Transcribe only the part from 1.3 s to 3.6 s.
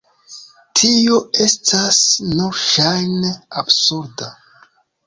estas nur ŝajne